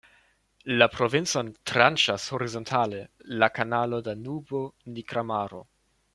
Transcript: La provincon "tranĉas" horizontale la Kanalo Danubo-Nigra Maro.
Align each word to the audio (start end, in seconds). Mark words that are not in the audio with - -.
La 0.79 0.85
provincon 0.93 1.51
"tranĉas" 1.71 2.25
horizontale 2.37 3.03
la 3.43 3.51
Kanalo 3.59 4.01
Danubo-Nigra 4.09 5.27
Maro. 5.35 5.63